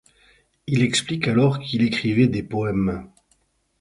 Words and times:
Il 0.65 0.81
explique 0.81 1.27
alors 1.27 1.59
qu'il 1.59 1.83
écrivait 1.83 2.25
des 2.25 2.41
poèmes. 2.41 3.07